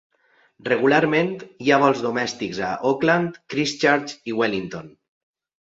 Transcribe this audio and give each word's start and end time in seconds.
Regularment 0.67 1.29
hi 1.65 1.69
ha 1.75 1.79
vols 1.83 2.01
domèstics 2.07 2.63
a 2.71 2.71
Auckland, 2.93 3.39
Christchurch 3.55 4.19
i 4.33 4.37
Wellington. 4.41 4.91